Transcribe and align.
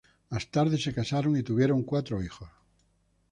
Más 0.31 0.49
tarde 0.49 0.79
se 0.79 0.95
casaron 0.95 1.37
y 1.37 1.43
tuvieron 1.43 1.83
cuatro 1.83 2.23
hijos. 2.23 2.49